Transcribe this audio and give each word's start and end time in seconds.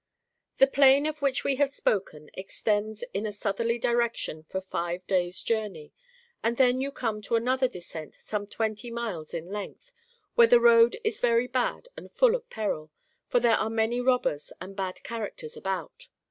The 0.57 0.65
Plain 0.65 1.05
of 1.05 1.21
which 1.21 1.43
we 1.43 1.57
have 1.57 1.69
spoken 1.69 2.31
extends 2.33 3.03
in 3.13 3.27
a 3.27 3.31
southerly 3.31 3.77
direction 3.77 4.41
for 4.41 4.59
five 4.59 5.05
days' 5.05 5.43
journey, 5.43 5.93
and 6.41 6.57
then 6.57 6.81
you 6.81 6.91
come 6.91 7.21
to 7.21 7.35
another 7.35 7.67
descent 7.67 8.15
some 8.15 8.47
twenty 8.47 8.89
miles 8.89 9.31
in 9.35 9.45
length, 9.45 9.93
where 10.33 10.47
the 10.47 10.59
road 10.59 10.99
is 11.03 11.21
very 11.21 11.45
bad 11.45 11.87
and 11.95 12.11
full 12.11 12.33
of 12.33 12.49
peril, 12.49 12.89
for 13.27 13.39
there 13.39 13.57
are 13.57 13.69
many 13.69 14.01
robbers 14.01 14.51
and 14.59 14.75
bad 14.75 15.03
characters 15.03 15.55
about. 15.55 16.07